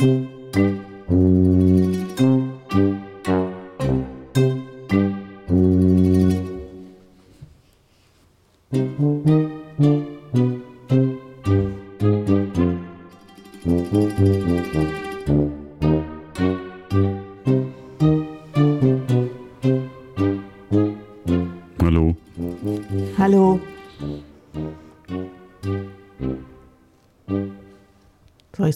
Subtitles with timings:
[0.00, 0.29] Hallo.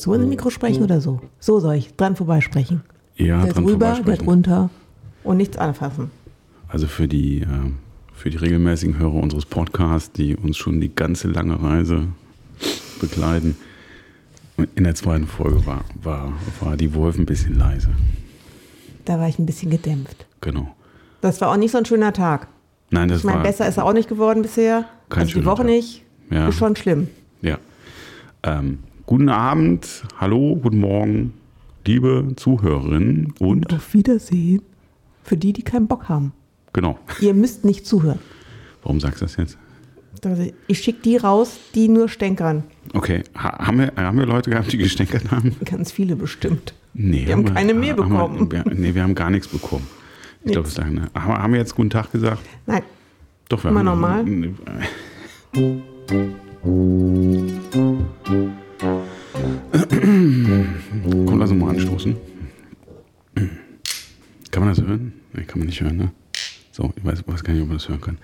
[0.05, 1.21] So in das Mikro sprechen oder so?
[1.41, 2.83] So soll ich dran vorbeisprechen.
[3.17, 4.71] Ja, der dran drüber, der drunter
[5.23, 6.11] und nichts anfassen.
[6.69, 7.47] Also für die, äh,
[8.13, 12.09] für die regelmäßigen Hörer unseres Podcasts, die uns schon die ganze lange Reise
[13.01, 13.57] begleiten.
[14.77, 17.89] In der zweiten Folge war, war, war die Wolf ein bisschen leise.
[19.05, 20.27] Da war ich ein bisschen gedämpft.
[20.41, 20.75] Genau.
[21.21, 22.49] Das war auch nicht so ein schöner Tag.
[22.91, 24.85] Nein, das Ich meine, war besser ist er auch nicht geworden bisher.
[25.09, 25.67] Kein also die Woche Tag.
[25.67, 26.03] nicht.
[26.31, 26.49] Ja.
[26.49, 27.09] Ist schon schlimm.
[27.43, 27.59] Ja.
[28.43, 31.35] Ähm, guten Abend, hallo, guten Morgen,
[31.87, 34.63] liebe Zuhörerinnen und Auf Wiedersehen.
[35.23, 36.33] Für die, die keinen Bock haben.
[36.73, 36.99] genau.
[37.21, 38.19] Ihr müsst nicht zuhören.
[38.83, 39.59] Warum sagst du das jetzt?
[40.69, 42.65] Ich schicke die raus, die nur stänkern.
[42.95, 45.55] Okay, ha haben, wir, haben wir Leute gehabt, die gesteckert haben?
[45.65, 46.73] Ganz viele bestimmt.
[46.95, 48.53] Nee, Wir haben keine Mail haben bekommen.
[48.53, 49.87] Wir, nee, wir haben gar nichts bekommen.
[50.45, 52.43] Ich glaube, das sagen, haben, haben wir jetzt guten Tag gesagt?
[52.67, 52.83] Nein,
[53.49, 54.25] Doch, wir Immer haben normal?
[61.25, 62.17] Komm, lass uns mal anstoßen.
[64.51, 65.13] Kann man das hören?
[65.33, 66.13] Nee, kann man nicht hören, ne?
[66.71, 68.19] So, ich weiß, weiß gar nicht, ob man das hören kann.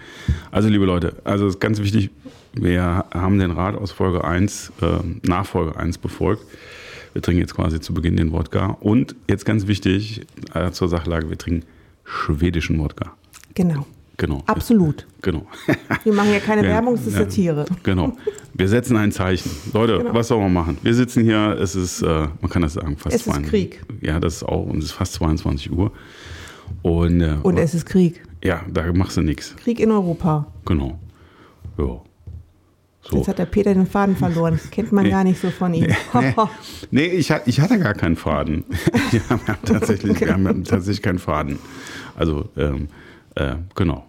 [0.51, 2.11] Also, liebe Leute, also ist ganz wichtig,
[2.53, 6.45] wir haben den Rat aus Folge 1, äh, nach Folge 1 befolgt.
[7.13, 8.77] Wir trinken jetzt quasi zu Beginn den Wodka.
[8.81, 11.67] Und jetzt ganz wichtig äh, zur Sachlage, wir trinken
[12.05, 13.13] schwedischen Wodka.
[13.55, 13.87] genau.
[14.21, 14.43] Genau.
[14.47, 15.07] Absolut.
[15.23, 15.47] Genau.
[16.05, 17.21] Wir machen ja keine Ja, Werbung, es ist ja.
[17.21, 17.65] Satire.
[17.83, 18.13] Genau.
[18.53, 19.51] Wir setzen ein Zeichen.
[19.73, 20.13] Leute, Genau.
[20.13, 20.77] was soll man machen?
[20.83, 23.83] Wir sitzen hier, es ist, äh, man kann das sagen, fast Es ist 22 Krieg.
[24.03, 25.91] Ja, das ist auch, und es ist fast 22 Uhr.
[26.83, 28.23] Und, äh, Und es ist Krieg.
[28.45, 29.57] ja, da machst du nichts.
[29.57, 30.47] Krieg in Europa.
[30.67, 30.99] Genau.
[31.79, 32.03] Ja.
[33.03, 33.17] So.
[33.17, 34.61] Jetzt hat der Peter den Faden verloren.
[34.71, 35.11] Kennt man Nee.
[35.11, 35.87] gar nicht so von ihm.
[36.13, 36.35] Nee,
[36.91, 38.65] nee ich, ich hatte gar keinen Faden.
[39.13, 41.59] wir, haben tatsächlich, wir haben ja tatsächlich keinen Faden.
[42.15, 42.89] Also, ähm,
[43.37, 44.05] äh, genau.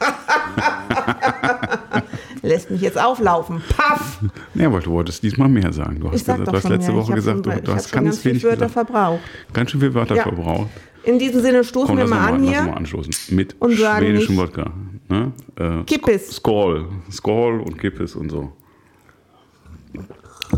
[2.42, 3.62] Lässt mich jetzt auflaufen.
[3.76, 4.18] Paff!
[4.54, 6.00] Nee, aber du wolltest diesmal mehr sagen.
[6.00, 7.00] Du Ich hast, sag gesagt, doch du hast schon letzte mehr.
[7.02, 8.72] Woche ich gesagt, du, schon, du ich hast ganz ganz wenig Wörter gesagt.
[8.72, 9.20] verbraucht.
[9.52, 10.22] Ganz schön viele Wörter Ja.
[10.22, 10.68] verbraucht.
[11.04, 12.62] In diesem Sinne stoßen Komm, wir mal mal, an lass hier.
[12.62, 13.14] mal anstoßen.
[13.36, 14.70] Mit Und sagen schwedischem nicht- Wodka.
[15.08, 15.32] Ne?
[15.56, 16.36] Äh, Kippis.
[16.36, 16.86] Skål.
[17.10, 18.52] Skål und Kippis und so.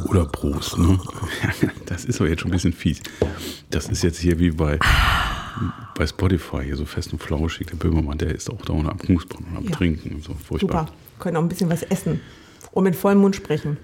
[0.09, 0.99] Oder Prost, ne?
[1.87, 3.01] Das ist doch jetzt schon ein bisschen fies.
[3.71, 4.79] Das ist jetzt hier wie bei,
[5.95, 7.67] bei Spotify, hier so fest und flauschig.
[7.69, 9.71] Der Böhmermann, der ist auch da und am Knuspern und am Ja.
[9.71, 10.35] Trinken und so.
[10.35, 10.87] Furchtbar.
[10.87, 10.93] Super.
[11.19, 12.21] Können auch ein bisschen was essen.
[12.73, 13.77] Und mit vollem Mund sprechen.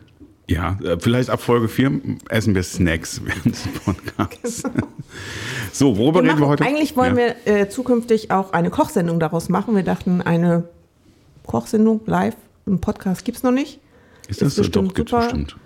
[0.49, 4.63] Ja, äh, vielleicht ab Folge 4 essen wir Snacks während des Podcasts.
[5.73, 6.65] So, worüber Wir reden wir machen, heute?
[6.65, 7.35] eigentlich wollen ja.
[7.47, 9.75] wir äh, zukünftig auch eine Kochsendung daraus machen.
[9.75, 10.65] Wir dachten, eine
[11.45, 13.81] Kochsendung live, einen Podcast gibt es noch nicht.
[14.29, 14.63] Ist das ist so?
[14.63, 15.19] bestimmt Doch, super.
[15.23, 15.57] bestimmt.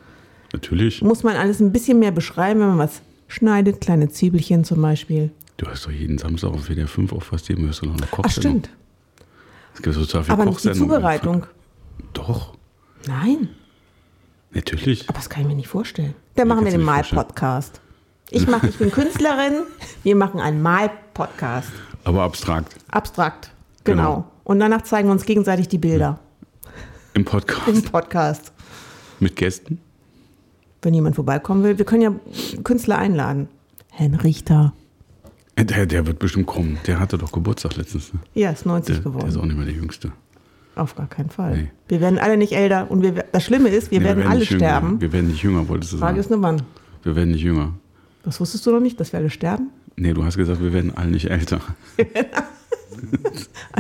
[0.53, 1.03] Natürlich.
[1.03, 5.31] Muss man alles ein bisschen mehr beschreiben, wenn man was schneidet, kleine Zwiebelchen zum Beispiel.
[5.61, 8.07] Du hast doch jeden Samstag auf WDR 5 auf was dem hörst du noch eine
[8.07, 8.61] Ach, Kochsendung.
[8.65, 8.71] stimmt.
[9.75, 10.73] Es gibt total viele Aber nicht die.
[10.73, 11.47] Zubereitung.
[12.15, 12.55] Doch,
[13.07, 13.51] Nein,
[14.53, 15.07] natürlich.
[15.07, 16.15] aber das kann ich mir nicht vorstellen.
[16.37, 16.81] Dann machen wir den.
[16.83, 17.83] Mal-Podcast.
[18.31, 19.65] Ich, mach, ich bin Künstlerin,
[20.03, 21.69] wir machen einen Mal-Podcast.
[22.05, 22.77] Aber abstrakt.
[22.91, 23.51] Abstrakt,
[23.85, 24.03] genau.
[24.15, 24.33] Genau.
[24.45, 26.19] Und danach zeigen wir uns gegenseitig die Bilder
[27.13, 27.69] Im Podcast.
[27.69, 28.51] im Podcast.
[29.19, 29.79] Mit Gästen.
[30.81, 32.15] Wenn jemand vorbeikommen will, wir können ja
[32.65, 33.49] Künstler einladen.
[33.91, 34.73] Herrn Richter.
[35.65, 36.79] Der, der wird bestimmt kommen.
[36.87, 38.13] Der hatte doch Geburtstag letztens.
[38.15, 38.21] Ne?
[38.35, 39.29] Ja, ist 90 Der, der geworden.
[39.29, 40.13] ist auch nicht mehr der Jüngste.
[40.77, 41.57] Auf gar keinen Fall.
[41.57, 41.71] Nee.
[41.89, 44.51] Wir werden alle nicht älter und wir, das Schlimme ist, wir Nee, werden alle nicht
[44.51, 44.65] jünger.
[44.65, 45.01] sterben.
[45.01, 46.21] Wir werden nicht jünger, wolltest du Frage sagen.
[46.21, 46.63] ist nur wann.
[47.03, 47.75] Wir werden nicht jünger.
[48.23, 49.71] Das wusstest du noch nicht, dass wir alle sterben?
[49.97, 51.61] Nee, du hast gesagt, wir werden alle nicht älter.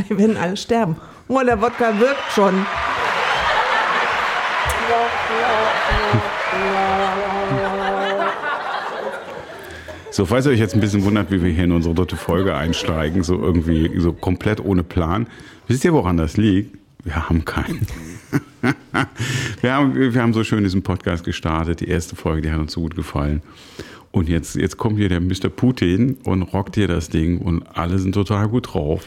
[0.08, 0.96] Wir werden alle sterben.
[1.28, 2.54] Oh, der Wodka wirkt schon.
[10.12, 12.56] So, falls ihr euch jetzt ein bisschen wundert, wie wir hier in unsere dritte Folge
[12.56, 15.28] einsteigen, so irgendwie so komplett ohne Plan.
[15.68, 16.76] Wisst ihr, woran das liegt?
[17.04, 17.86] Wir haben keinen.
[19.60, 21.80] wir, haben, wir haben so schön diesen Podcast gestartet.
[21.80, 23.40] Die erste Folge, die hat uns so gut gefallen.
[24.10, 25.48] Und jetzt, jetzt kommt hier der Mr.
[25.48, 29.06] Putin und rockt hier das Ding und alle sind total gut drauf.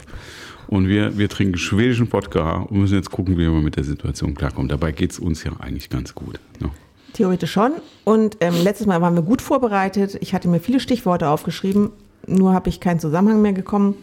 [0.68, 4.36] Und wir, wir trinken schwedischen Wodka und müssen jetzt gucken, wie wir mit der Situation
[4.36, 4.70] klarkommen.
[4.70, 6.40] Dabei geht es uns ja eigentlich ganz gut.
[6.62, 6.70] Ne?
[7.14, 7.74] Theoretisch schon.
[8.04, 10.18] Und ähm, letztes Mal waren wir gut vorbereitet.
[10.22, 11.92] Ich hatte mir viele Stichworte aufgeschrieben,
[12.28, 13.96] nur habe ich keinen Zusammenhang mehr gekommen,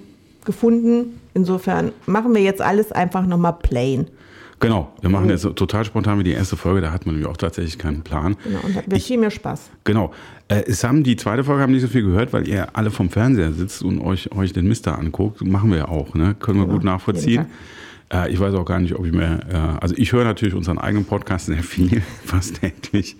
[0.44, 1.20] gefunden.
[1.34, 4.06] Insofern machen wir jetzt alles einfach nochmal plain.
[4.60, 7.30] Genau, wir machen jetzt so total spontan wie die erste Folge, da hat man nämlich
[7.30, 8.36] auch tatsächlich keinen Plan.
[8.44, 9.70] Genau, und hat viel mehr Spaß.
[9.84, 10.12] Genau.
[10.48, 13.08] Äh, es haben die zweite Folge haben nicht so viel gehört, weil ihr alle vom
[13.08, 15.42] Fernseher sitzt und euch, euch den Mister anguckt.
[15.42, 16.36] Machen wir ja auch, ne?
[16.38, 17.46] Können wir Genau, gut nachvollziehen.
[18.12, 19.40] Äh, ich weiß auch gar nicht, ob ich mehr.
[19.50, 23.16] Äh, also ich höre natürlich unseren eigenen Podcast sehr viel, fast täglich.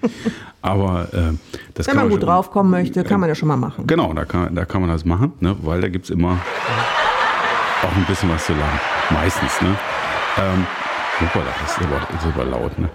[0.63, 1.33] Aber äh,
[1.75, 3.87] das Wenn kann man gut draufkommen möchte, kann man ja schon mal machen.
[3.87, 5.57] Genau, da kann, da kann man das machen, ne?
[5.63, 6.39] weil da gibt es immer
[7.83, 8.81] auch ein bisschen was zu lachen.
[9.11, 9.77] Meistens, ne?
[10.39, 10.67] Ähm,
[11.21, 12.89] Hoppala, das ist aber, ist aber laut, ne?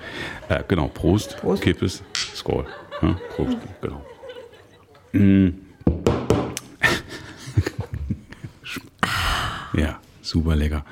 [0.50, 1.62] Äh, genau, Prost, Prost.
[1.62, 2.04] Kippes,
[2.36, 2.66] Skoll.
[3.02, 4.06] Ja, Prost, genau.
[5.14, 5.50] Mm.
[9.78, 10.84] ja, super lecker.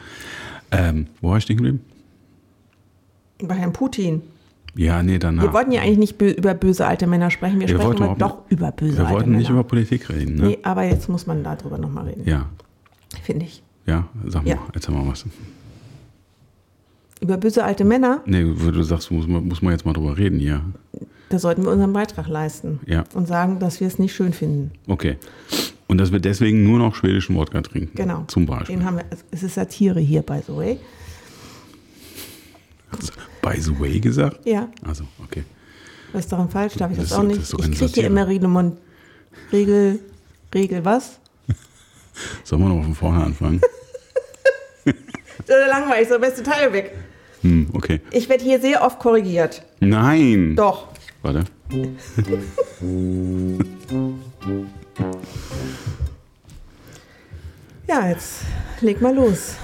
[0.73, 1.81] Ähm, wo war ich stehen geblieben?
[3.41, 4.21] Bei Herrn Putin.
[4.75, 5.43] Ja, nee, danach.
[5.43, 7.59] Wir wollten ja eigentlich nicht über böse alte Männer sprechen.
[7.59, 9.59] Wir, Wir sprechen aber doch über böse wir alte wollten nicht Männer.
[9.59, 10.47] über Politik reden, ne?
[10.47, 12.23] Nee, aber jetzt muss man darüber nochmal reden.
[12.27, 12.47] Ja,
[13.21, 13.61] Finde ich.
[13.85, 14.55] ja, sag Ja.
[14.55, 15.25] mal, erzähl mal was.
[17.21, 20.17] Über böse alte Männer, Nee, wo du sagst, muss man, muss man jetzt mal drüber
[20.17, 20.61] reden hier.
[21.29, 22.79] da sollten wir unseren Beitrag leisten.
[22.85, 23.03] Ja.
[23.13, 24.71] Und sagen, dass wir es nicht schön finden.
[24.87, 25.17] Okay.
[25.87, 27.95] Und dass wir deswegen nur noch schwedischen Wodka trinken.
[27.95, 28.23] Genau.
[28.27, 28.77] Zum Beispiel.
[28.77, 30.79] Den haben wir, es ist Satire hier, by the way.
[33.41, 34.45] By the way gesagt?
[34.45, 34.69] Ja.
[34.85, 35.43] Also, okay.
[36.13, 36.75] Was ist daran falsch?
[36.75, 37.41] Darf ich das, Das auch das nicht?
[37.41, 38.27] ist doch ich kriege hier immer.
[39.51, 39.99] Regel,
[40.53, 41.19] Regel was?
[42.43, 43.61] Sollen wir noch von vorne anfangen?
[45.45, 46.95] Das ist langweilig, so beste Teil weg.
[47.41, 47.99] hm, okay.
[48.11, 49.61] Ich werde hier sehr oft korrigiert.
[49.81, 50.55] Nein!
[50.55, 50.87] Doch.
[51.21, 51.43] Warte.
[57.87, 58.43] Ja, jetzt
[58.81, 59.55] leg mal los.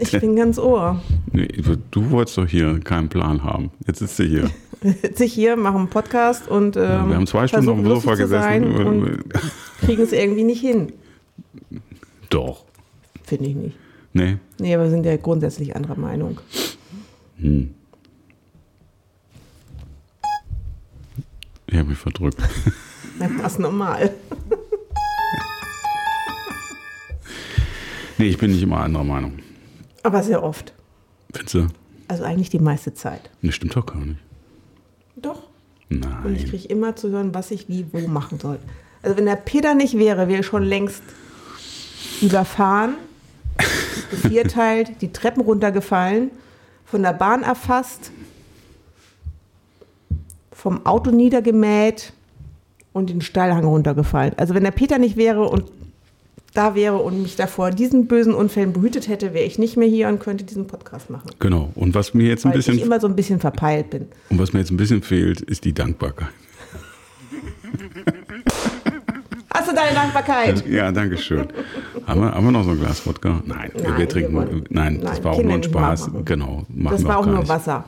[0.00, 1.02] Ich bin ganz Ohr.
[1.32, 1.48] Nee,
[1.90, 3.70] du wolltest doch hier keinen Plan haben.
[3.86, 4.50] Jetzt sitzt du hier.
[5.02, 8.14] Sitze ich hier, mache einen Podcast und ähm, wir haben zwei Stunden auf dem Sofa
[8.14, 9.22] gesessen.
[9.80, 10.92] kriegen es irgendwie nicht hin.
[12.30, 12.64] Doch.
[13.24, 13.76] Finde ich nicht.
[14.12, 14.36] Nee.
[14.58, 16.40] Nee, aber wir sind ja grundsätzlich anderer Meinung.
[17.38, 17.74] Hm.
[21.66, 22.38] Ich habe mich verdrückt.
[23.18, 24.10] War es normal.
[28.18, 29.38] Nee, ich bin nicht immer anderer Meinung.
[30.02, 30.72] Aber sehr oft.
[31.32, 31.66] Findest du?
[32.08, 33.30] Also eigentlich die meiste Zeit.
[33.42, 34.20] Nee, stimmt doch gar nicht.
[35.16, 35.42] Doch.
[35.90, 36.48] Und ich Nein.
[36.48, 38.58] kriege immer zu hören, was ich wie wo machen soll.
[39.02, 41.02] Also wenn der Peter nicht wäre, wäre ich schon längst
[42.20, 42.94] überfahren,
[44.10, 46.30] gevierteilt, die Treppen runtergefallen,
[46.84, 48.10] von der Bahn erfasst,
[50.52, 52.12] vom Auto niedergemäht
[52.92, 54.32] und den Steilhang runtergefallen.
[54.36, 55.70] Also wenn der Peter nicht wäre und
[56.56, 60.08] da wäre und mich davor diesen bösen Unfällen behütet hätte, wäre ich nicht mehr hier
[60.08, 61.30] und könnte diesen Podcast machen.
[61.38, 61.70] Genau.
[61.74, 64.06] Und was mir jetzt ein Weil ich bisschen immer so ein bisschen verpeilt bin.
[64.30, 66.28] und was mir jetzt ein bisschen fehlt, ist die Dankbarkeit.
[69.54, 70.66] Hast du deine Dankbarkeit?
[70.68, 71.46] Ja, danke schön.
[72.06, 73.42] haben, wir, haben wir noch so ein Glas Wodka?
[73.44, 74.34] Nein, wir, Nein, wir trinken.
[74.34, 76.10] wir nein, das nein, war auch Kinder nur ein Spaß.
[76.24, 76.66] Genau.
[76.68, 77.48] Das war auch gar nur nicht.
[77.48, 77.84] Wasser.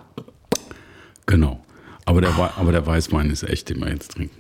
[1.27, 1.61] Genau.
[2.05, 4.35] Aber der, aber der Weißwein ist echt, den wir jetzt trinken.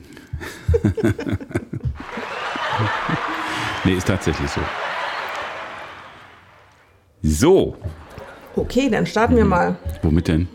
[3.84, 4.60] nee, ist tatsächlich so.
[7.22, 7.76] So,
[8.58, 10.48] Okay, dann starten wir mal womit denn?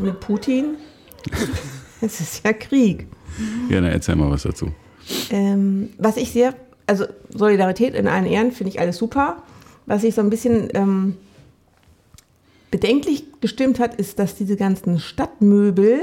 [0.00, 0.76] mit Putin.
[2.02, 3.06] Es ist ja Krieg.
[3.68, 4.72] Ja, dann erzähl mal was dazu.
[5.28, 6.54] Ähm, was ich sehr,
[6.86, 9.42] also Solidarität in allen Ehren finde ich alles super.
[9.84, 11.18] Was ich so ein bisschen ähm,
[12.70, 16.00] bedenklich gestimmt hat, ist, dass diese ganzen Stadtmöbel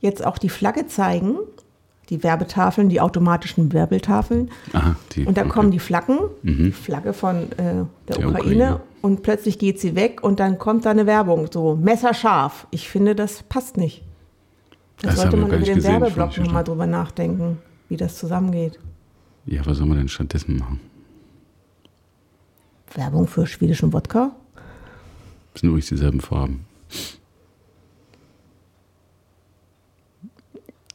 [0.00, 1.36] jetzt auch die Flagge zeigen.
[2.10, 4.50] Die Werbetafeln, die automatischen Werbetafeln.
[4.72, 5.48] Aha, die, Und da okay.
[5.48, 5.52] Mhm.
[5.52, 8.80] kommen die Flaggen, die Flagge von äh, der, Der Ukraine, Ukraine.
[9.02, 12.66] und plötzlich geht sie weg und dann kommt da eine Werbung, so messerscharf.
[12.70, 14.02] Ich finde, das passt nicht.
[15.00, 17.58] Da Das sollte man über den gesehen, Werbeblock nochmal drüber nachdenken,
[17.88, 18.78] wie das zusammengeht.
[19.44, 20.80] Ja, was soll man denn stattdessen machen?
[22.94, 24.30] Werbung für schwedischen Wodka?
[25.52, 26.64] Das sind übrigens dieselben Farben.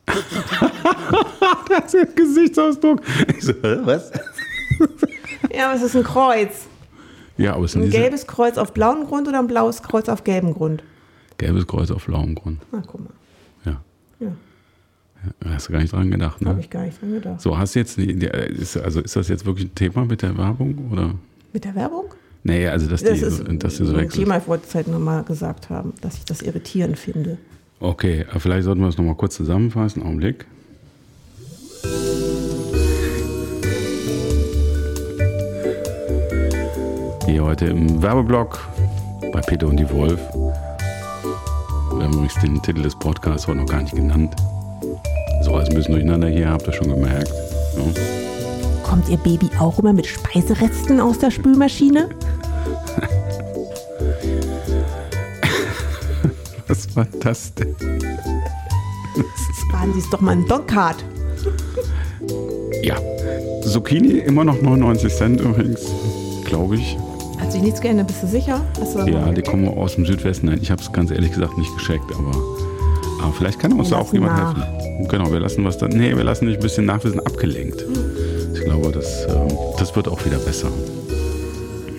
[1.69, 3.01] das ist ein Gesichtsausdruck.
[3.37, 4.11] Ich so, hä, was?
[5.53, 6.67] Ja, aber es ist ein Kreuz.
[7.37, 10.23] Ja, aber es sind Ein gelbes Kreuz auf blauem Grund oder ein blaues Kreuz auf
[10.23, 10.83] gelbem Grund?
[11.37, 12.59] gelbes Kreuz auf blauem Grund.
[12.71, 13.09] Na, guck mal.
[13.65, 13.81] Ja.
[14.19, 14.27] Ja,
[15.39, 16.59] Da hast du gar nicht dran gedacht, habe ne?
[16.61, 17.41] ich gar nicht dran gedacht.
[17.41, 20.89] So, hast du jetzt, ist, also ist das jetzt wirklich ein Thema mit der Werbung?
[20.91, 21.15] Oder?
[21.53, 22.05] Mit der Werbung?
[22.43, 24.23] Nee, also dass Das die, ist so, dass die so wechseln.
[24.23, 27.37] Thema, ich wollte es halt nochmal gesagt haben, dass ich das irritierend finde.
[27.81, 30.03] Okay, aber vielleicht sollten wir das nochmal kurz zusammenfassen.
[30.03, 30.45] Augenblick.
[37.25, 38.59] Hier heute im Werbeblock
[39.33, 40.19] bei Peter und die Wolf.
[41.95, 44.35] Wir haben übrigens den Titel des Podcasts heute noch gar nicht genannt.
[45.41, 47.33] So als ein bisschen durcheinander hier, habt ihr schon gemerkt.
[47.77, 47.83] Ja.
[48.83, 52.09] Kommt Ihr Baby auch immer mit Speiseresten aus der Spülmaschine?
[56.71, 57.75] Was war das denn?
[59.71, 61.03] Fahren Sie es doch mal in Donkart.
[62.81, 62.95] Ja,
[63.61, 65.81] Zucchini immer noch 99 Cent übrigens,
[66.45, 66.97] glaube ich.
[67.41, 68.61] Hat sich nichts geändert, bist du sicher?
[68.79, 70.45] Du Ja, die kommen aus dem Südwesten.
[70.45, 72.31] Nein, ich habe es ganz ehrlich gesagt nicht gescheckt, aber,
[73.21, 74.55] aber vielleicht kann uns Wir da auch jemand nach.
[74.55, 75.07] helfen.
[75.09, 75.89] Genau, wir lassen was da.
[75.89, 77.83] Nee, wir lassen dich ein bisschen nach, wir sind abgelenkt.
[78.53, 80.69] Ich glaube, das, ähm, das wird auch wieder besser.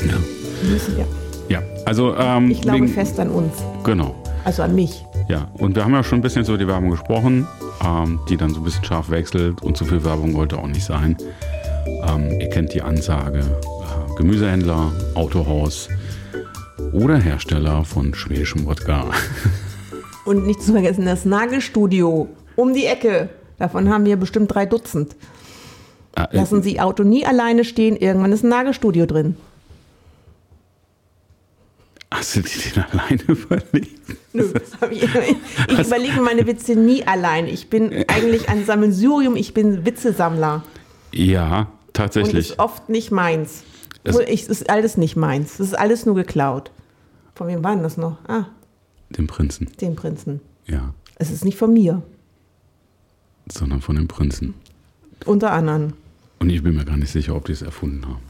[0.00, 1.04] Ja, Müssen wir.
[1.50, 3.52] ja also ähm, Ich glaube wegen- fest an uns.
[3.84, 4.14] Genau.
[4.44, 5.04] Also an mich.
[5.28, 7.46] Ja, und wir haben ja schon ein bisschen so die Werbung gesprochen,
[7.84, 10.84] ähm, die dann so ein bisschen scharf wechselt und zu viel Werbung wollte auch nicht
[10.84, 11.16] sein.
[11.86, 15.88] Ähm, ihr kennt die Ansage, äh, Gemüsehändler, Autohaus
[16.92, 19.10] oder Hersteller von schwedischem Wodka.
[20.24, 23.28] Und nicht zu vergessen, das Nagelstudio um die Ecke.
[23.58, 25.16] Davon haben wir bestimmt drei Dutzend.
[26.16, 29.36] Äh, Lassen Sie Auto nie alleine stehen, irgendwann ist ein Nagelstudio drin.
[32.14, 34.16] Hast du dir den alleine überlegt?
[34.34, 34.52] Nö,
[34.90, 37.46] ich, ich überlege meine Witze nie allein.
[37.46, 40.62] Ich bin eigentlich ein Sammelsurium, ich bin Witzesammler.
[41.12, 42.50] Ja, Und tatsächlich.
[42.50, 43.62] ist oft nicht meins.
[44.04, 45.54] Es- ich- ist alles nicht meins.
[45.54, 46.70] Es ist alles nur geklaut.
[47.34, 48.18] Von wem war denn das noch?
[48.28, 48.46] Ah,
[49.10, 50.40] Den Prinzen, den Prinzen.
[50.66, 50.92] ja.
[51.16, 52.02] Es ist nicht von mir.
[53.50, 54.54] Sondern von dem Prinzen.
[55.24, 55.92] Unter anderem.
[56.40, 58.22] Und ich bin mir gar nicht sicher, ob die es erfunden haben.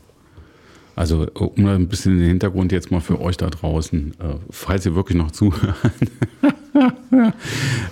[0.94, 4.94] Also, um ein bisschen den Hintergrund jetzt mal für euch da draußen, äh, falls ihr
[4.94, 5.74] wirklich noch zuhört.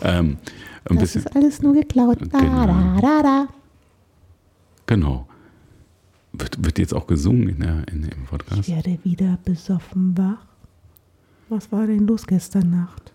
[0.02, 0.36] ähm,
[0.84, 2.18] Das bisschen, ist alles nur geklaut.
[2.30, 2.66] Da, Genau.
[2.66, 3.48] da, da, da.
[4.86, 5.26] genau.
[6.32, 8.68] Wird, wird jetzt auch gesungen in der, in, im Ich Podcast?
[8.68, 10.38] werde wieder besoffen wach.
[11.48, 13.12] Was war denn los gestern Nacht?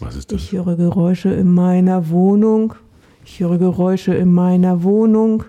[0.00, 0.40] Was ist das?
[0.40, 2.74] Ich höre Geräusche in meiner Wohnung.
[3.24, 5.44] Ich höre Geräusche in meiner Wohnung.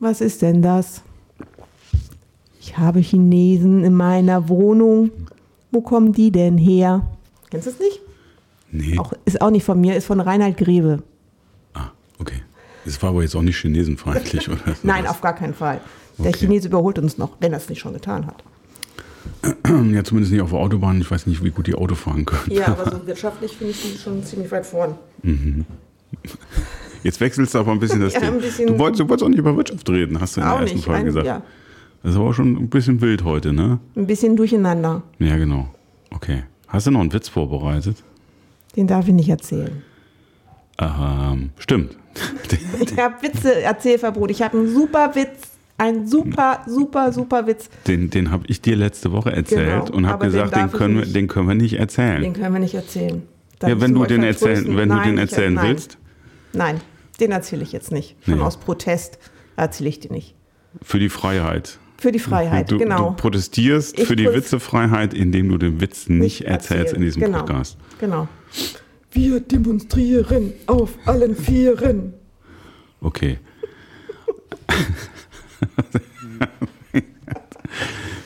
[0.00, 1.02] Was ist denn das?
[2.64, 5.10] Ich habe Chinesen in meiner Wohnung.
[5.72, 7.04] Wo kommen die denn her?
[7.50, 8.00] Kennst du es nicht?
[8.70, 8.96] Nee.
[8.98, 11.02] Auch, ist auch nicht von mir, ist von Reinhard Grebe.
[11.74, 11.88] Ah,
[12.20, 12.42] okay.
[12.86, 14.58] Es war aber jetzt auch nicht chinesenfeindlich, oder?
[14.66, 14.72] so.
[14.84, 15.80] Nein, auf gar keinen Fall.
[16.18, 16.38] Der Okay.
[16.38, 18.44] Chinese überholt uns noch, wenn er es nicht schon getan hat.
[19.92, 21.00] Ja, zumindest nicht auf der Autobahn.
[21.00, 22.50] Ich weiß nicht, wie gut die Auto fahren können.
[22.56, 24.94] Ja, aber so wirtschaftlich finde ich sie schon ziemlich weit vorn.
[27.02, 28.38] Jetzt wechselst du aber ein bisschen das Ja, Thema.
[28.40, 30.84] du, wolltest, du wolltest auch nicht über Wirtschaft reden, hast du in der ersten nicht.
[30.84, 31.26] Folge gesagt.
[31.26, 31.42] ja,
[32.02, 33.78] Das ist aber auch schon ein bisschen wild heute, ne?
[33.96, 35.02] ein bisschen durcheinander.
[35.18, 35.68] Ja, genau.
[36.10, 36.42] Okay.
[36.68, 38.02] Hast du noch einen Witz vorbereitet?
[38.76, 39.82] Den darf ich nicht erzählen.
[40.78, 41.96] Ähm, stimmt.
[42.80, 44.30] Ich habe Witze, Erzählverbot.
[44.30, 45.50] Ich habe einen super Witz.
[45.78, 47.70] Einen super, super, super Witz.
[47.86, 50.72] Den, den habe ich dir letzte Woche erzählt Genau, und habe den gesagt, den, ich
[50.72, 51.16] können wir, nicht.
[51.16, 52.20] den können wir nicht erzählen.
[52.22, 53.22] Den können wir nicht erzählen.
[53.62, 55.68] Ja, wenn du den erzählen, wenn du Nein, den ich- erzählen nein.
[55.68, 55.98] willst,
[56.52, 56.80] Nein,
[57.20, 58.16] den erzähle ich jetzt nicht.
[58.24, 58.40] Schon Nee.
[58.42, 59.18] aus Protest
[59.56, 60.34] erzähle ich den nicht.
[60.82, 61.78] für die Freiheit.
[62.02, 63.10] Für die Freiheit, du, genau.
[63.10, 66.96] du protestierst Ich für die Witzefreiheit, indem du den Witz nicht, erzählst erzählen.
[66.96, 67.38] in diesem genau.
[67.38, 67.76] Podcast.
[68.00, 68.26] Genau.
[69.12, 72.14] Wir demonstrieren auf allen Vieren.
[73.00, 73.38] Okay.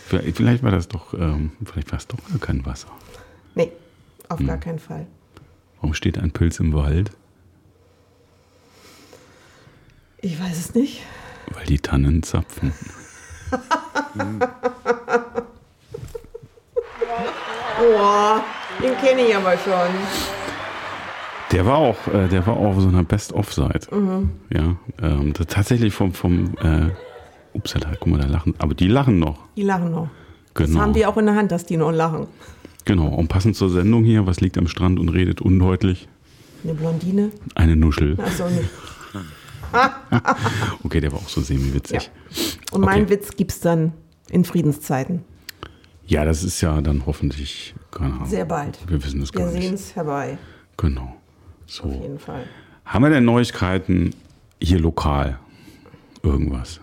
[0.07, 2.89] vielleicht, vielleicht war das doch, ähm, vielleicht war es doch gar kein Wasser.
[3.55, 3.73] Nee,
[4.31, 4.47] auf Hm.
[4.47, 5.07] gar keinen Fall.
[5.83, 7.11] Warum steht ein Pilz im Wald?
[10.23, 11.03] Ich weiß es nicht.
[11.53, 12.73] Weil die Tannen zapfen.
[17.79, 18.43] Boah,
[18.83, 19.95] den kenne ich aber schon.
[21.53, 23.95] Der war auch, äh, der war auch auf so einer Best-of-Seite.
[23.95, 24.31] Mhm.
[24.53, 26.91] Ja, ähm, das tatsächlich vom, vom äh,
[27.53, 28.55] upsala, guck mal, da lachen.
[28.59, 29.39] Aber die lachen noch.
[29.57, 30.09] Die lachen noch.
[30.55, 30.81] Das Genau.
[30.81, 32.27] haben wir auch in der Hand, dass die noch lachen.
[32.85, 33.07] Genau.
[33.09, 36.09] Und passend zur Sendung hier, was liegt am Strand und redet undeutlich?
[36.65, 37.31] Eine Blondine?
[37.55, 38.17] Eine Nuschel.
[38.21, 38.69] Achso, nicht.
[40.85, 42.11] Okay, der war auch so semi-witzig.
[42.31, 42.75] Ja.
[42.75, 43.11] Und mein Okay.
[43.11, 43.93] Witz gibt's dann
[44.31, 45.25] in Friedenszeiten.
[46.07, 48.27] Ja, das ist ja dann hoffentlich, keine Ahnung.
[48.27, 48.79] Sehr bald.
[48.89, 49.73] Wir wissen es Wir gar sehen nicht.
[49.75, 50.39] es herbei.
[50.77, 51.03] Genau.
[51.03, 51.17] Auf
[51.67, 51.89] So.
[51.89, 52.45] jeden Fall.
[52.85, 54.15] Haben wir denn Neuigkeiten
[54.63, 55.39] hier lokal?
[56.23, 56.81] Irgendwas?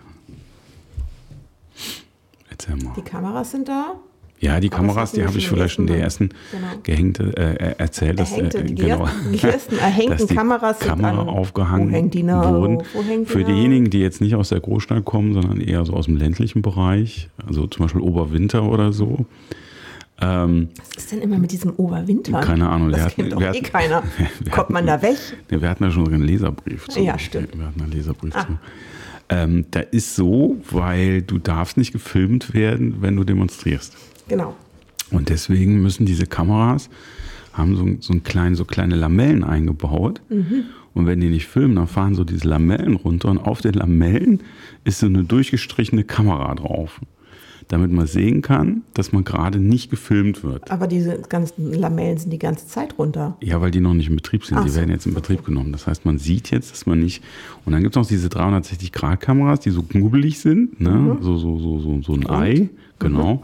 [2.50, 2.92] Erzähl mal.
[2.96, 3.94] Die Kameras sind da.
[4.40, 6.28] Ja, die Kameras, die habe ich vielleicht in der ersten.
[6.50, 6.66] Genau.
[6.82, 8.18] gehängte äh, erzählt.
[8.18, 11.88] Dass, Erhängte, äh, die genau, ersten- die ersten erhängten dass die Kameras Kamera an- aufgehangen
[11.90, 12.50] Wo hängt die noch?
[12.52, 12.82] wurden.
[13.06, 16.06] Hängt die Für diejenigen, die jetzt nicht aus der Großstadt kommen, sondern eher so aus
[16.06, 19.24] dem ländlichen Bereich, also zum Beispiel Oberwinter oder so.
[20.20, 22.40] Ähm, Was ist denn immer mit diesem Oberwinter?
[22.40, 24.02] Keine Ahnung, Das hatten- kennt doch eh hatten- keiner.
[24.40, 25.16] wir Kommt man da weg?
[25.48, 27.00] Wir hatten ja schon einen Leserbrief zu.
[27.00, 27.56] Ja, stimmt.
[27.58, 28.42] Wir hatten einen Leserbrief Ah.
[28.46, 28.58] zu.
[29.28, 33.96] Ähm, da ist so, weil du darfst nicht gefilmt werden, wenn du demonstrierst.
[34.28, 34.54] Genau.
[35.10, 36.90] Und deswegen müssen diese Kameras,
[37.52, 40.20] haben so, so, einen kleinen, so kleine Lamellen eingebaut.
[40.28, 40.64] Mhm.
[40.92, 44.42] Und wenn die nicht filmen, dann fahren so diese Lamellen runter und auf den Lamellen
[44.84, 47.00] ist so eine durchgestrichene Kamera drauf.
[47.68, 50.70] Damit man sehen kann, dass man gerade nicht gefilmt wird.
[50.70, 53.36] Aber diese ganzen Lamellen sind die ganze Zeit runter.
[53.40, 54.58] Ja, weil die noch nicht in Betrieb sind.
[54.58, 54.76] Ach die so.
[54.80, 55.72] werden jetzt in Betrieb genommen.
[55.72, 57.22] Das heißt, man sieht jetzt, dass man nicht.
[57.64, 60.90] Und dann gibt es noch diese 360-Grad-Kameras, die so knubbelig sind, ne?
[60.90, 61.22] Mhm.
[61.22, 62.68] so, so, so, so, so ein Ei,
[62.98, 63.42] genau.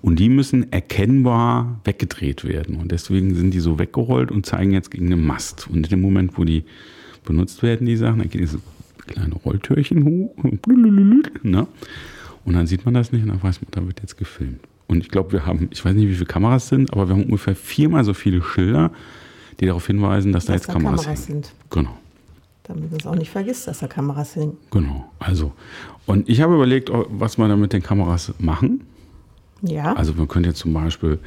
[0.00, 2.76] Und die müssen erkennbar weggedreht werden.
[2.76, 5.68] Und deswegen sind die so weggerollt und zeigen jetzt gegen einen Mast.
[5.68, 6.64] Und in dem Moment, wo die
[7.24, 8.58] benutzt werden, die Sachen, dann geht diese
[9.06, 10.34] kleine Rolltürchen hoch.
[11.44, 11.66] Ne?
[12.44, 14.60] Und dann sieht man das nicht und dann weiß man, da wird jetzt gefilmt.
[14.88, 17.24] Und ich glaube, wir haben, ich weiß nicht, wie viele Kameras sind, aber wir haben
[17.24, 18.90] ungefähr viermal so viele Schilder,
[19.60, 21.52] die darauf hinweisen, dass da Dass jetzt da Kameras, Kameras sind.
[21.70, 21.96] Genau,
[22.64, 24.56] Damit man es auch nicht vergisst, dass da Kameras sind.
[24.70, 25.10] genau.
[25.18, 25.52] Also,
[26.06, 28.82] und ich habe überlegt, was wir da mit den Kameras machen.
[29.62, 29.92] Ja.
[29.94, 31.20] Also, man könnte jetzt zum Beispiel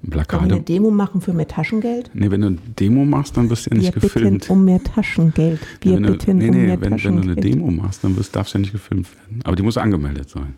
[0.00, 0.60] Wollen wir eine Plakate.
[0.62, 2.10] Demo machen für mehr Taschengeld?
[2.14, 4.50] Nee, wenn du eine Demo machst, dann wirst du ja Wir nicht bitten gefilmt.
[4.50, 5.60] um mehr Taschengeld.
[5.80, 7.44] Wir wenn du, bitten nee, um nee, mehr wenn, wenn du eine Taschengeld.
[7.44, 9.40] Demo machst, dann wirst, darfst du ja nicht gefilmt werden.
[9.44, 10.54] Aber die muss angemeldet sein.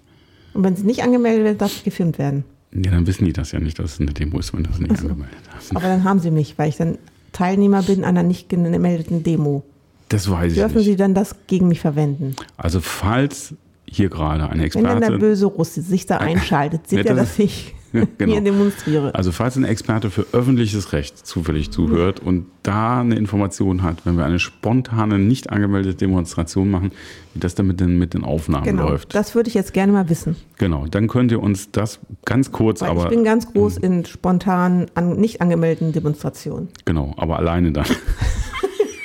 [0.53, 2.45] Und wenn sie nicht angemeldet wird, darf sie gefilmt werden.
[2.73, 4.79] Ja, dann wissen die das ja nicht, dass es eine Demo ist, wenn du es
[4.79, 5.75] nicht angemeldet hast.
[5.75, 6.99] Aber dann haben sie mich, weil ich dann
[7.33, 9.65] Teilnehmer bin einer nicht gemeldeten Demo.
[10.09, 10.87] Das weiß ich Dürfen nicht.
[10.87, 12.35] sie dann das gegen mich verwenden?
[12.57, 13.55] Also falls
[13.87, 17.29] hier gerade eine Wenn dann der böse Russe sich da einschaltet, sieht Ja, er, das-
[17.31, 17.75] dass ich
[18.19, 18.33] Genau.
[18.33, 19.15] hier demonstriere.
[19.15, 24.17] also falls ein Experte für öffentliches Recht zufällig zuhört und da eine Information hat, wenn
[24.17, 26.93] wir eine spontane, nicht angemeldete Demonstration machen,
[27.35, 29.15] wie das dann mit den, mit den Aufnahmen Genau, läuft.
[29.15, 30.37] das würde ich jetzt gerne mal wissen.
[30.59, 34.05] Genau, dann könnt ihr uns das ganz kurz, Weil aber ich bin ganz groß in
[34.05, 36.69] spontanen, an, nicht angemeldeten Demonstrationen.
[36.85, 37.87] genau, aber alleine dann.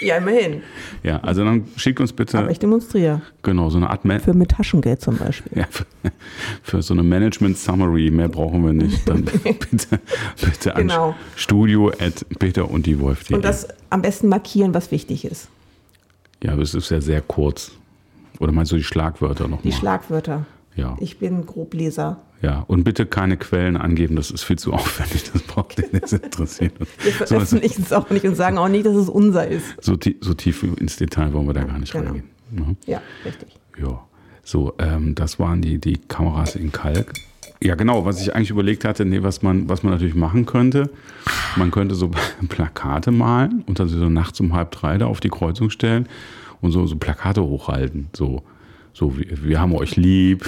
[0.01, 0.61] Ja, immerhin.
[1.03, 3.21] ja, also dann schickt uns bitte Aber ich demonstriere.
[3.43, 5.57] genau so eine Art Ma Für mit Taschengeld zum Beispiel.
[5.57, 5.85] ja, für,
[6.63, 9.07] für so eine Management Summary, mehr brauchen wir nicht.
[9.07, 9.99] Dann bitte,
[10.41, 11.15] bitte an Genau.
[11.35, 13.35] studio at peter und die Wolf.de.
[13.37, 15.47] Und das am besten markieren, was wichtig ist.
[16.43, 17.71] Ja, das ist ja sehr kurz.
[18.39, 19.71] Oder meinst du die Schlagwörter Die nochmal?
[19.73, 20.45] Schlagwörter.
[20.75, 22.21] Ja, Ich bin Grobleser.
[22.41, 22.63] ja.
[22.67, 25.31] Und bitte keine Quellen angeben, das ist viel zu aufwendig.
[25.31, 26.73] Das braucht den das interessiert.
[26.79, 26.89] uns.
[27.03, 29.65] Wir veröffentlichen es auch nicht und sagen auch nicht, dass es unser ist.
[29.81, 32.05] so, so tief ins Detail wollen wir da gar nicht Genau.
[32.05, 32.29] reingehen.
[32.51, 32.75] Ne?
[32.85, 33.49] Ja, richtig.
[33.81, 34.01] Ja,
[34.43, 37.13] so, ähm, das waren die, die Kameras in Kalk.
[37.63, 40.89] Ja, genau, was ich eigentlich überlegt hatte, nee, was man, was man natürlich machen könnte,
[41.55, 42.11] man könnte so
[42.49, 46.07] Plakate malen und dann so nachts um halb drei da auf die Kreuzung stellen
[46.61, 48.09] und so, so Plakate hochhalten.
[48.13, 48.43] So,
[48.95, 50.45] so wir, wir haben euch lieb.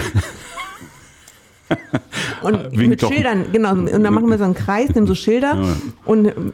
[2.41, 3.11] Und Winkt mit doch.
[3.11, 3.71] Schildern, genau.
[3.71, 5.75] Und dann machen wir so einen Kreis, nehmen so Schilder Ja.
[6.05, 6.53] und ähm,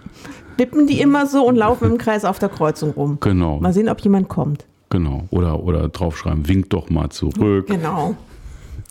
[0.58, 3.17] wippen die immer so und laufen im Kreis auf der Kreuzung rum.
[3.21, 4.65] Genau, Mal sehen, ob jemand kommt.
[4.89, 5.25] genau.
[5.29, 7.67] Oder, oder draufschreiben, winkt doch mal zurück.
[7.67, 8.15] Genau.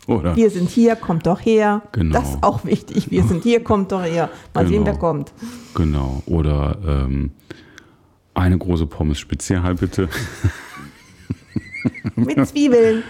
[0.07, 1.83] Oder Wir sind hier, kommt doch her.
[1.93, 2.19] Genau.
[2.19, 3.11] Das ist auch wichtig.
[3.11, 4.31] Wir sind hier, kommt doch her.
[4.55, 4.87] Mal sehen, Genau.
[4.87, 5.33] wer kommt.
[5.75, 6.23] genau.
[6.27, 7.31] Oder ähm,
[8.35, 10.09] eine große Pommes Spezial bitte.
[12.17, 13.03] Mit Zwiebeln.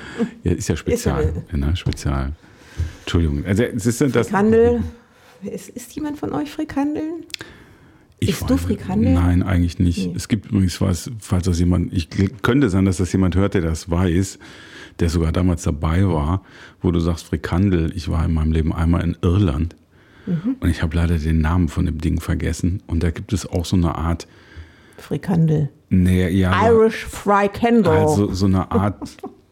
[0.45, 1.33] Ja, ist ja spezial.
[1.51, 1.77] ja- ne?
[1.77, 2.33] Spezial.
[3.03, 3.45] Entschuldigung.
[3.45, 4.29] Also, es ist das.
[4.29, 4.83] Frikandel.
[5.43, 7.25] Ist, ist jemand von euch Frikandeln?
[8.21, 9.12] Ich Isst du Frikandel?
[9.15, 10.07] Nein, eigentlich nicht.
[10.07, 10.12] Nee.
[10.17, 12.09] Es gibt übrigens was, falls das jemand, ich
[12.43, 14.38] könnte sein, dass das jemand hört, der das weiß,
[15.01, 16.45] der sogar damals dabei war,
[16.81, 17.93] wo du sagst Frikandel.
[17.97, 19.75] Ich war in meinem Leben einmal in Irland
[20.27, 20.55] Mhm.
[20.61, 22.81] und ich habe leider den Namen von dem Ding vergessen.
[22.87, 24.29] Und da gibt es auch so eine Art,
[25.03, 25.71] Frikandel.
[25.91, 27.93] nee, ja, Irish Frikandel.
[27.93, 28.97] also so eine Art,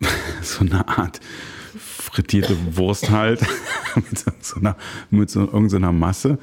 [0.43, 1.21] so eine Art
[2.13, 3.41] frittierte Wurst halt
[3.95, 4.77] mit so, so einer,
[5.11, 6.39] mit so irgendeiner Masse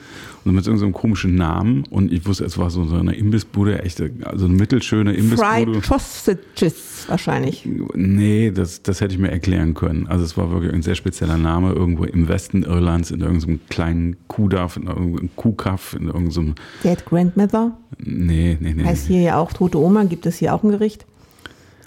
[0.46, 3.84] und mit so einem komischen Namen und ich wusste, es war so, so eine Imbissbude,
[3.84, 5.82] echte, also eine mittelschöne Imbissbude.
[5.82, 7.68] Fried Sausages wahrscheinlich.
[7.94, 10.08] Nee, das, das hätte ich mir erklären können.
[10.08, 14.18] Also es war wirklich ein sehr spezieller Name irgendwo im Westen Irlands in irgendeinem kleinen
[14.28, 17.78] Kuhdorf, in irgendeinem Kuhkaff, in irgendeinem, Dead Grandmother.
[17.98, 18.84] nee, nee, nee.
[18.84, 20.04] Heißt hier ja auch Tote Oma.
[20.06, 21.06] Gibt es hier auch ein Gericht?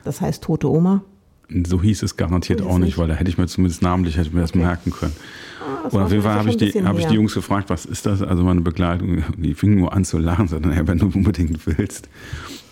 [0.05, 1.03] Das heißt Tote Oma.
[1.67, 4.41] So hieß es garantiert auch nicht, weil da hätte ich mir zumindest namentlich hätte mir
[4.43, 5.13] das merken können.
[5.61, 7.15] Ah, das Und auf jeden Fall vielleicht habe ich, die, habe ich die.
[7.15, 8.23] Jungs gefragt, was ist das?
[8.23, 12.09] Also meine Begleitung, die fingen nur an zu lachen, sondern ja, wenn du unbedingt willst.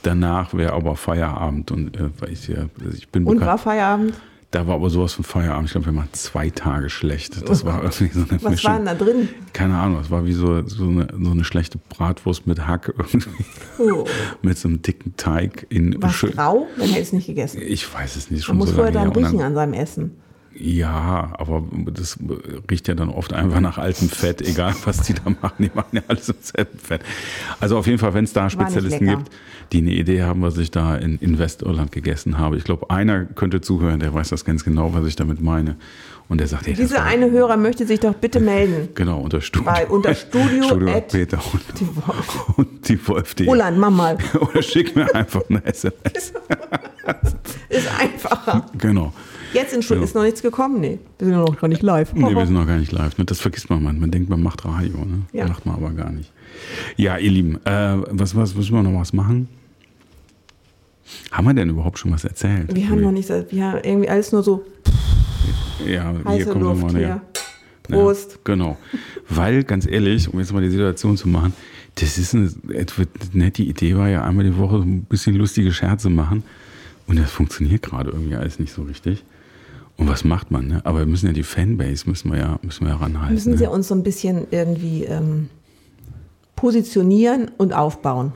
[0.04, 4.14] Danach wäre aber Feierabend und äh, weil ich, ja, ich bin Und bekannt- war Feierabend?
[4.50, 5.66] Da war aber sowas von Feierabend.
[5.66, 7.46] Ich glaube, wir waren zwei Tage schlecht.
[7.48, 8.70] Das war irgendwie so eine Was Mischung.
[8.70, 9.28] war denn da drin?
[9.52, 13.44] Keine Ahnung, es war wie so, so, eine, so eine schlechte Bratwurst mit Hack irgendwie.
[13.78, 14.04] Oh.
[14.42, 16.66] mit so einem dicken Teig in War schön- grau?
[16.78, 17.60] Dann hätte ich es nicht gegessen.
[17.62, 20.16] Ich weiß es nicht Man schon muss so vorher dann riechen an seinem Essen.
[20.54, 22.18] Ja, aber das
[22.70, 25.54] riecht ja dann oft einfach nach altem Fett, egal was die da machen.
[25.58, 27.02] Die machen ja alles im selben Fett.
[27.60, 29.30] Also auf jeden Fall, wenn es da Spezialisten gibt,
[29.72, 32.56] die eine Idee haben, was ich da in, in Westirland gegessen habe.
[32.56, 35.76] Ich glaube, einer könnte zuhören, der weiß das ganz genau, was ich damit meine.
[36.28, 38.88] Und der sagt, hey, Dieser eine Hörer möchte sich doch bitte melden.
[38.94, 39.70] Genau, unter Studio.
[39.72, 42.48] Bei- unter Studio Studio at Peter und Die Wolf.
[42.58, 43.46] und die Wolf.de.
[43.46, 44.18] Roland, mach mal.
[44.40, 46.32] Oder schick mir einfach eine SMS.
[47.68, 48.66] Ist einfacher.
[48.76, 49.12] Genau.
[49.52, 50.08] Jetzt in Stunden Ja.
[50.08, 50.80] ist noch nichts gekommen?
[50.80, 52.12] Nee, wir sind noch gar nicht live.
[52.14, 53.16] Nee, wir sind noch gar nicht live.
[53.18, 53.24] ne?
[53.24, 54.00] Das vergisst man manchmal.
[54.02, 54.98] Man denkt, man macht Radio.
[55.04, 55.22] Ne?
[55.32, 55.46] Ja.
[55.48, 56.32] Macht man aber gar nicht.
[56.96, 59.48] Ja, ihr Lieben, äh, was, was müssen wir noch was machen?
[61.30, 62.74] Haben wir denn überhaupt schon was erzählt?
[62.74, 64.64] wir haben noch nicht, wir haben irgendwie alles nur so
[65.86, 67.20] Ja, hier wir Luft mal näher.
[67.84, 68.32] Prost.
[68.32, 68.76] Ja, genau.
[69.30, 71.54] Weil, ganz ehrlich, um jetzt mal die Situation zu machen,
[71.94, 75.72] das ist eine etwa nette Idee, war ja einmal die Woche so ein bisschen lustige
[75.72, 76.44] Scherze machen.
[77.06, 79.24] Und das funktioniert gerade irgendwie alles nicht so richtig.
[79.98, 80.68] Und was macht man?
[80.68, 80.80] Ne?
[80.84, 83.34] Aber wir müssen ja die Fanbase müssen wir ja, müssen wir ja ranhalten.
[83.34, 83.58] Müssen ne?
[83.58, 85.50] sie uns so ein bisschen irgendwie ähm,
[86.54, 88.32] positionieren und aufbauen.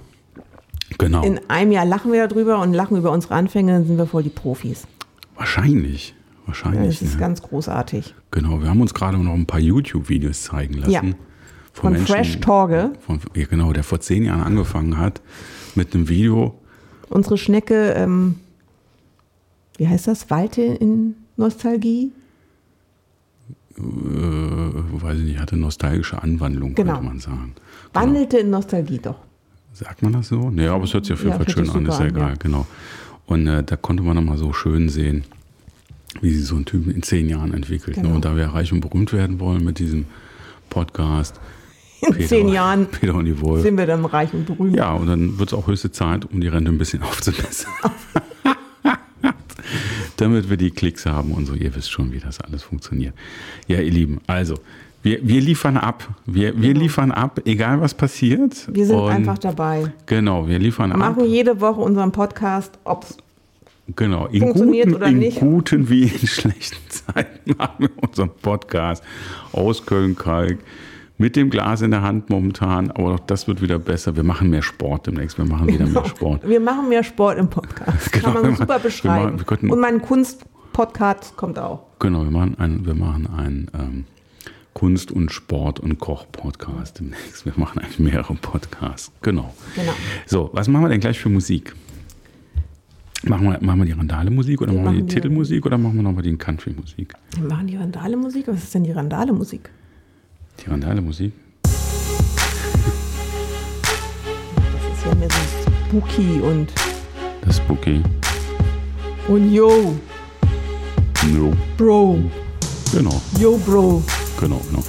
[0.99, 1.23] genau.
[1.23, 4.25] In einem Jahr lachen wir darüber und lachen über unsere Anfänge, dann sind wir voll
[4.25, 4.89] die Profis.
[5.37, 6.11] Wahrscheinlich.
[6.11, 6.99] Ja, Wahrscheinlich.
[6.99, 7.21] das ist ne?
[7.21, 8.13] ganz großartig.
[8.33, 8.61] Genau.
[8.61, 10.91] Wir haben uns gerade noch ein paar YouTube-Videos zeigen lassen.
[10.91, 11.03] Ja.
[11.73, 12.93] Von Menschen- Fresh Torge.
[13.07, 15.23] Von, ja, genau, der vor zehn Jahren angefangen hat
[15.77, 16.59] mit einem Video.
[17.09, 18.41] Unsere Schnecke, ähm,
[19.77, 20.29] wie heißt das?
[20.29, 22.13] Walte in Nostalgie?
[23.79, 26.93] äh, weiß ich nicht, hatte nostalgische Anwandlung, Genau.
[26.95, 27.55] könnte man sagen.
[27.95, 29.17] Wandelte in Nostalgie doch.
[29.73, 30.51] Sagt man das so?
[30.51, 32.35] Nee, aber es hört sich auf jeden Ja, Fall schön an, ist ja egal, ja.
[32.39, 32.67] genau.
[33.27, 35.25] Und äh, da konnte man nochmal so schön sehen,
[36.21, 37.97] wie sich so ein Typ in zehn Jahren entwickelt.
[37.97, 38.03] Ne?
[38.03, 38.15] Genau.
[38.17, 40.05] Und da wir reich und berühmt werden wollen mit diesem
[40.69, 41.41] Podcast.
[42.03, 43.63] In zehn Jahren Peter und die Wolf.
[43.63, 44.77] sind wir dann reich und berühmt.
[44.77, 47.73] Ja, und dann wird es auch höchste Zeit, um die Rente ein bisschen aufzubessern.
[50.23, 51.55] Damit wir die Klicks haben und so.
[51.55, 53.15] Ihr wisst schon, wie das alles funktioniert.
[53.67, 54.55] Ja, ihr Lieben, also,
[55.03, 56.09] wir, wir liefern ab.
[56.27, 58.69] Wir, wir liefern ab, egal was passiert.
[58.73, 59.93] Wir sind und einfach dabei.
[60.07, 61.17] Genau, wir liefern Wir ab.
[61.17, 63.17] machen jede Woche unseren Podcast, ob es
[63.97, 65.41] Genau, in funktioniert guten, oder in nicht.
[65.41, 69.03] guten wie in schlechten Zeiten machen wir unseren Podcast
[69.53, 70.59] aus Köln-Kalk
[71.23, 72.91] mit dem Glas in der Hand momentan.
[72.91, 74.17] Aber auch das wird wieder besser.
[74.17, 75.39] Wir machen mehr Sport demnächst.
[75.39, 76.47] Wir machen wieder mehr Sport.
[76.47, 78.13] Wir machen mehr Sport im Podcast.
[78.13, 79.25] Genau, Kann wir man super wir beschreiben.
[79.27, 81.85] machen- wir könnten- und mein Kunst-Podcast kommt auch.
[82.01, 84.05] Genau, wir machen einen, wir machen einen ähm,
[84.75, 87.47] Kunst- und Sport- und Koch-Podcast demnächst.
[87.47, 89.13] Wir machen eigentlich mehrere Podcasts.
[89.23, 89.55] Genau.
[89.77, 89.93] Genau.
[90.27, 91.73] So, was machen wir denn gleich für Musik?
[93.25, 95.95] Machen wir, machen wir die Randale-Musik oder Wir machen wir die die- Titelmusik oder machen
[95.95, 97.15] wir nochmal die Country-Musik?
[97.39, 98.49] Wir machen die Randale-Musik.
[98.49, 99.71] Was ist denn die Randale-Musik?
[100.65, 101.33] Die Randale-Musik?
[101.63, 101.73] Das
[104.99, 106.73] ist ja mehr so spooky und,
[107.45, 108.03] Das Spooky.
[109.29, 109.95] und yo,
[111.33, 111.53] No.
[111.77, 112.19] Bro,
[112.93, 114.03] Genau, yo, Bro.
[114.41, 114.83] genau, genau.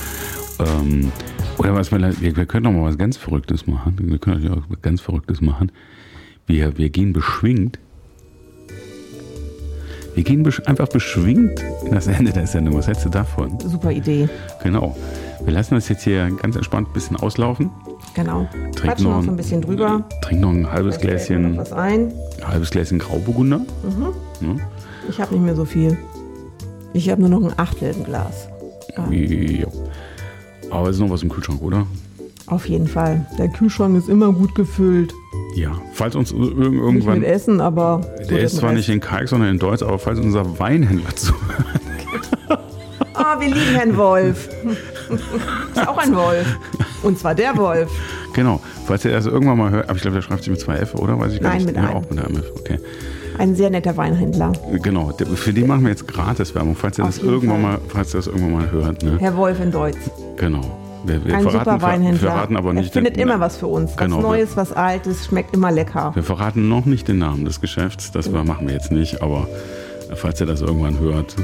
[0.60, 1.12] Ähm,
[1.60, 3.96] oder was wir, wir, wir können noch mal was ganz Verrücktes machen.
[4.00, 5.72] Wir können natürlich auch was ganz Verrücktes machen.
[6.48, 7.78] Wir, wir gehen beschwingt.
[10.16, 12.76] Wir gehen besch einfach beschwingt in das Ende der Sendung.
[12.78, 13.60] Was hältst du davon?
[13.60, 14.28] Super Idee.
[14.64, 14.98] Genau.
[15.46, 17.70] Wir lassen das jetzt hier ganz entspannt ein bisschen auslaufen.
[18.16, 18.48] Genau.
[18.76, 20.04] Quatschen noch so ein bisschen drüber.
[20.22, 22.14] Trinken noch ein halbes Vielleicht noch Gläschen, was ein.
[22.42, 23.62] ein halbes Gläschen Grauburgunder.
[24.42, 24.58] Ne?
[25.10, 25.98] Ich habe nicht mehr so viel.
[26.94, 28.48] Ich habe nur noch ein Achtelglas.
[28.96, 29.68] Ja, Jo.
[30.70, 31.86] Aber es ist noch was im Kühlschrank, oder?
[32.48, 33.26] auf jeden Fall.
[33.40, 35.12] Der Kühlschrank ist immer gut gefüllt.
[35.56, 35.72] Ja.
[35.94, 38.02] Falls uns ir- Nicht irgendwann mit Essen, aber.
[38.30, 38.78] Der ist zwar Rest.
[38.78, 41.34] nicht in Kalk, sondern in Deutsch, aber falls unser Weinhändler zu.
[43.16, 44.50] Ah, wir lieben Herrn Wolf.
[45.76, 46.46] ist auch ein Wolf.
[47.04, 47.92] Und zwar der Wolf.
[48.34, 50.76] genau, falls ihr das irgendwann mal hört, aber ich glaube, der schreibt sich mit zwei
[50.78, 51.20] F, oder?
[51.20, 51.68] Weiß ich gar Nein, nicht.
[51.68, 51.96] mit ja, einem.
[51.98, 52.80] auch mit einem F, okay.
[53.38, 54.54] Ein sehr netter Weinhändler.
[54.84, 57.72] Genau, für den machen wir jetzt Gratiswerbung, falls ihr Auf das irgendwann Fall.
[57.74, 59.02] mal, falls ihr das irgendwann mal hört.
[59.04, 59.18] Ne?
[59.20, 59.98] Herr Wolf in Deutsch.
[60.38, 60.62] Genau.
[61.06, 62.32] Wir, wir Ein verraten, super Weinhändler.
[62.32, 63.92] verraten aber nicht er findet den, immer was für uns.
[63.92, 64.22] Was Genau.
[64.22, 66.12] Neues, was Altes, schmeckt immer lecker.
[66.16, 69.48] Wir verraten noch nicht den Namen des Geschäfts, das wir machen wir jetzt nicht, aber
[70.16, 71.36] falls ihr das irgendwann hört,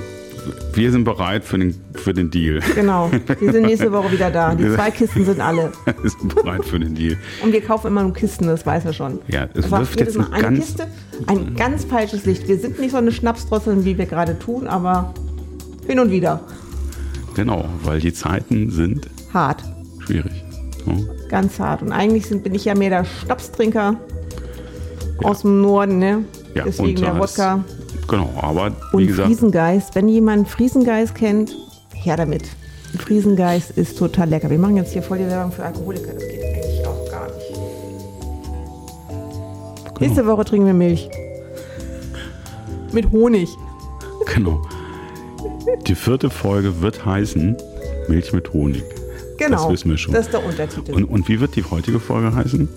[0.74, 2.60] wir sind bereit für den, für den Deal.
[2.76, 3.12] Genau.
[3.40, 4.54] Wir sind nächste Woche wieder da.
[4.56, 5.72] Die zwei Kisten sind alle.
[6.02, 7.18] wir sind bereit für den Deal.
[7.44, 9.20] Und wir kaufen immer nur Kisten, das weiß er schon.
[9.28, 10.88] Ja, es Aber wirft jedes jetzt eine ganz, Kiste,
[11.28, 12.48] ein ganz falsches Licht.
[12.48, 15.14] Wir sind nicht so eine Schnapsdrosseln, wie wir gerade tun, aber
[15.88, 16.42] hin und wieder.
[17.36, 19.64] genau, weil die Zeiten sind Hart.
[20.06, 20.44] schwierig.
[20.86, 21.08] So.
[21.30, 21.82] Ganz hart.
[21.82, 23.98] Und eigentlich sind, bin ich ja mehr der Schnapstrinker
[25.24, 26.26] aus dem Norden, ne?
[26.56, 27.64] Ja, Deswegen und der Wodka.
[28.10, 29.96] Genau, aber wie Und gesagt, Friesengeist.
[29.96, 31.56] Wenn jemand Friesengeist kennt,
[31.94, 32.44] her damit.
[32.98, 34.50] Friesengeist ist total lecker.
[34.50, 36.14] Wir machen jetzt hier voll die Werbung für Alkoholiker.
[36.14, 37.54] Das geht eigentlich auch gar nicht.
[39.84, 40.00] Genau.
[40.00, 41.10] Nächste Woche trinken wir Milch.
[42.92, 43.50] Mit Honig.
[44.34, 44.62] genau.
[45.86, 47.56] Die vierte Folge wird heißen
[48.08, 48.84] Milch mit Honig.
[49.38, 49.58] Genau.
[49.64, 50.14] Das wissen wir schon.
[50.14, 50.94] Das ist der Untertitel.
[50.94, 52.68] Und, und wie wird die heutige Folge heißen?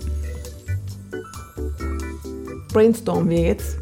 [2.71, 3.77] Brainstormen wir jetzt.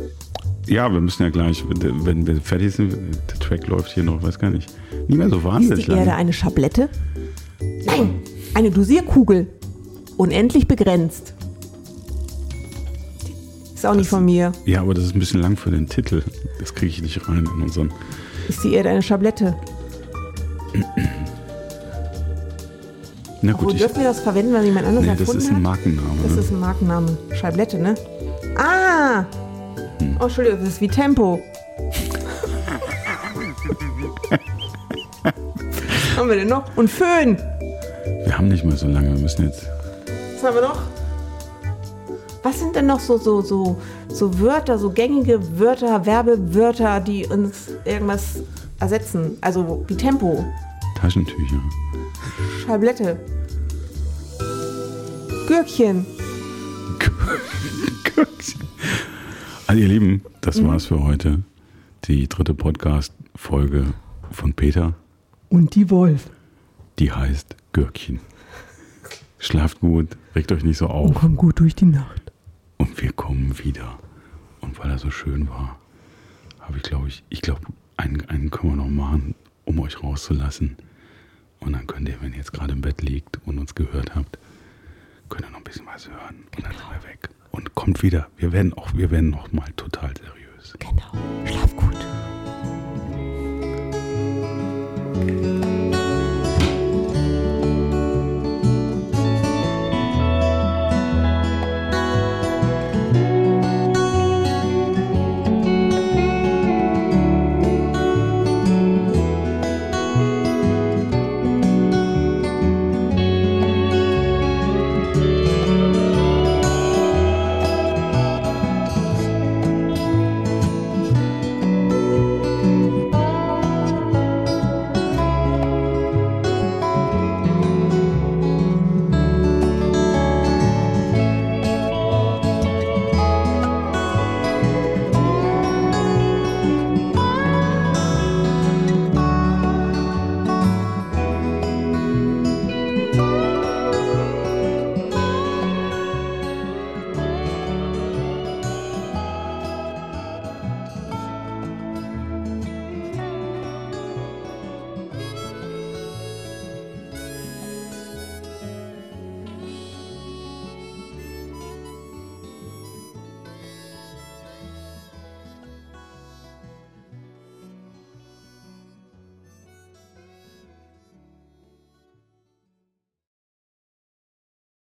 [0.67, 4.24] Ja, wir müssen ja gleich, wenn wir fertig sind, der Track läuft hier noch, ich
[4.24, 4.69] weiß gar nicht,
[5.08, 6.89] nicht mehr so Ist wahnsinnig die Erde eine Schablette?
[7.86, 8.21] Nein,
[8.54, 9.47] eine Dosierkugel.
[10.17, 11.34] Unendlich begrenzt.
[13.74, 14.52] Ist auch nicht von mir.
[14.65, 16.21] Ja, aber das ist ein bisschen lang für den Titel.
[16.60, 17.91] Das kriege ich nicht rein in unseren.
[18.47, 19.56] Ist die Erde eine Schablette?
[23.41, 25.50] Na Wo gut, ich, dürfen wir das verwenden, wenn jemand anderes nee, das erfunden ist
[25.50, 25.63] ein hat?
[25.63, 26.19] Markenname.
[26.21, 26.39] Das ne?
[26.39, 27.17] ist ein Markenname.
[27.34, 27.95] Scheiblette, ne?
[28.56, 29.26] Ah!
[30.22, 31.42] Oh, Entschuldigung, das ist wie Tempo.
[35.24, 36.78] Was haben wir denn noch?
[36.78, 37.36] Und Föhn.
[38.26, 39.16] Wir haben nicht mehr so lange.
[39.16, 39.66] Wir müssen jetzt.
[40.36, 40.80] Was haben wir noch?
[42.44, 47.70] Was sind denn noch so, so, so, so Wörter, so gängige Wörter, Werbewörter, die uns
[47.86, 48.44] irgendwas
[48.80, 49.40] ersetzen?
[49.42, 50.46] Also wie Tempo,
[51.00, 51.60] Taschentücher.
[52.64, 53.20] Scheiblette,
[55.48, 56.06] Gürkchen.
[59.72, 60.68] Also ihr Lieben, das Mhm.
[60.68, 61.44] war's für heute.
[62.04, 63.94] Die dritte Podcast-Folge
[64.30, 64.96] von Peter,
[65.48, 66.30] Und die Wolf.
[67.00, 68.20] die heißt Gürkchen.
[69.40, 72.34] Schlaft gut, regt euch nicht so auf komm gut durch die Nacht.
[72.80, 73.98] und wir kommen wieder.
[74.60, 75.80] Und weil er so schön war,
[76.60, 77.62] habe ich glaube ich, ich glaube,
[77.96, 80.76] einen, einen können wir noch machen, um euch rauszulassen.
[81.62, 84.38] Und dann könnt ihr, wenn ihr jetzt gerade im Bett liegt und uns gehört habt,
[85.30, 88.28] könnt ihr noch ein bisschen was hören und dann sind wir weg und kommt wieder.
[88.38, 90.74] Wir werden auch, wir werden noch mal total seriös.
[90.80, 91.46] Genau.
[91.46, 91.96] Schlaf gut.
[95.14, 95.61] Okay.